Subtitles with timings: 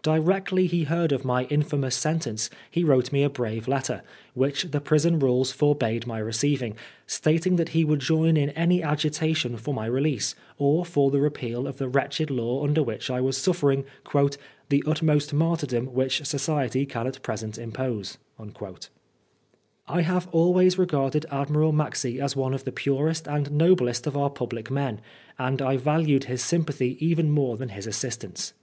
[0.00, 4.00] Directly he heard of my infamous sentence he wrote me a brave letter,
[4.32, 6.74] which the prison roles forbade my receiving,
[7.06, 11.66] stating that he would join in any agitation for my release, or for the repeal
[11.66, 13.84] of the wretched law under which I was suflEering"
[14.70, 18.88] the utmost mart3rrdom which society can at present impose.^'
[19.86, 24.30] I have always regarded Admiral Maxse as one of the purest and noblest of our
[24.30, 25.02] public men,
[25.38, 28.54] and I valued his sympathy even more than his assistance.